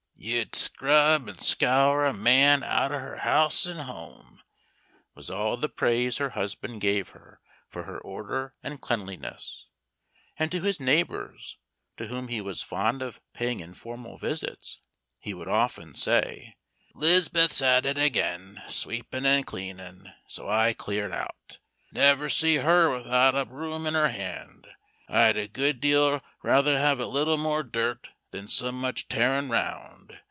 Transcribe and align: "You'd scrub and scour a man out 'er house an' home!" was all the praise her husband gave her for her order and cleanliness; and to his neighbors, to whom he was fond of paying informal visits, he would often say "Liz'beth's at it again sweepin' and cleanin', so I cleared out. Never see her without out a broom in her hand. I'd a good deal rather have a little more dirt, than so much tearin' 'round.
"You'd 0.23 0.53
scrub 0.55 1.27
and 1.27 1.41
scour 1.41 2.05
a 2.05 2.13
man 2.13 2.61
out 2.61 2.91
'er 2.91 3.15
house 3.23 3.65
an' 3.65 3.77
home!" 3.87 4.43
was 5.15 5.31
all 5.31 5.57
the 5.57 5.67
praise 5.67 6.17
her 6.19 6.29
husband 6.31 6.81
gave 6.81 7.09
her 7.09 7.41
for 7.67 7.85
her 7.85 7.97
order 7.97 8.53
and 8.61 8.79
cleanliness; 8.79 9.67
and 10.37 10.51
to 10.51 10.61
his 10.61 10.79
neighbors, 10.79 11.57
to 11.97 12.05
whom 12.05 12.27
he 12.27 12.39
was 12.39 12.61
fond 12.61 13.01
of 13.01 13.19
paying 13.33 13.61
informal 13.61 14.15
visits, 14.15 14.79
he 15.17 15.33
would 15.33 15.47
often 15.47 15.95
say 15.95 16.55
"Liz'beth's 16.93 17.59
at 17.59 17.87
it 17.87 17.97
again 17.97 18.61
sweepin' 18.67 19.25
and 19.25 19.47
cleanin', 19.47 20.13
so 20.27 20.47
I 20.47 20.73
cleared 20.73 21.13
out. 21.13 21.57
Never 21.91 22.29
see 22.29 22.57
her 22.57 22.91
without 22.91 23.33
out 23.33 23.41
a 23.41 23.45
broom 23.45 23.87
in 23.87 23.95
her 23.95 24.09
hand. 24.09 24.67
I'd 25.09 25.35
a 25.35 25.47
good 25.47 25.79
deal 25.79 26.21
rather 26.43 26.77
have 26.77 26.99
a 26.99 27.07
little 27.07 27.37
more 27.39 27.63
dirt, 27.63 28.11
than 28.29 28.47
so 28.47 28.71
much 28.71 29.09
tearin' 29.09 29.49
'round. 29.49 30.17